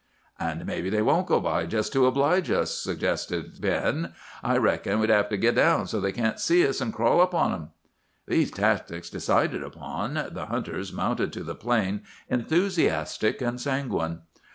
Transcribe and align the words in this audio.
"'An' 0.39 0.63
maybe 0.65 0.89
they 0.89 1.03
won't 1.03 1.27
go 1.27 1.39
by 1.39 1.67
just 1.67 1.93
to 1.93 2.07
oblige 2.07 2.49
us,' 2.49 2.75
suggested 2.75 3.61
Ben. 3.61 4.15
'I 4.43 4.57
reckon 4.57 4.97
we'll 4.99 5.09
hev 5.09 5.29
to 5.29 5.37
git 5.37 5.53
down, 5.53 5.85
so's 5.85 6.01
they 6.01 6.11
can't 6.11 6.39
see 6.39 6.67
us, 6.67 6.81
an' 6.81 6.91
crawl 6.91 7.21
up 7.21 7.35
on 7.35 7.53
'em!" 7.53 7.69
"These 8.27 8.49
tactics 8.49 9.11
decided 9.11 9.61
upon, 9.61 10.15
the 10.31 10.47
hunters 10.47 10.91
mounted 10.91 11.31
to 11.33 11.43
the 11.43 11.53
plain, 11.53 12.01
enthusiastic 12.31 13.43
and 13.43 13.61
sanguine. 13.61 14.21